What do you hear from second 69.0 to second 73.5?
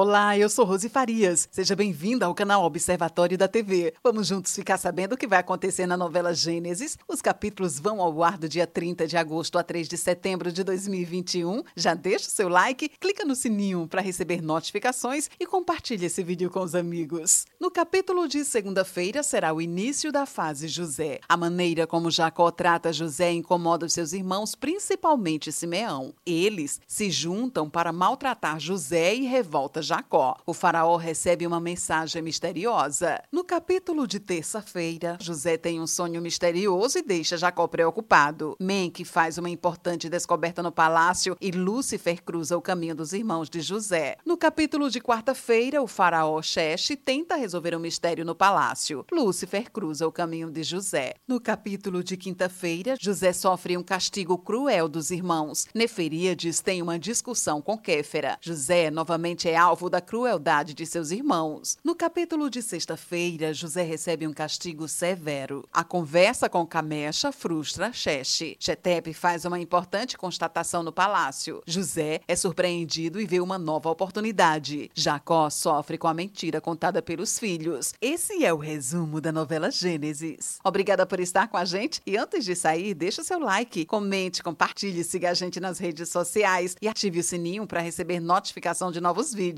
faz uma importante constatação no palácio. José é surpreendido e vê